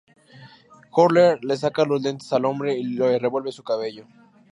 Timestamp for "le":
1.45-1.55, 2.85-3.19